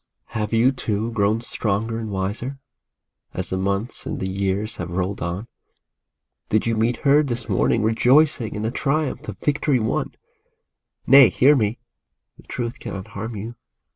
[0.33, 2.57] Have you, too, grown stronger and wiser,
[3.35, 5.47] as the months and the years have rolled on?
[6.49, 10.15] Did you meet her this morning rejoicing in the triumph of victory won?
[11.05, 11.77] Nay, hear me!
[12.37, 13.53] The truth cannot harm you.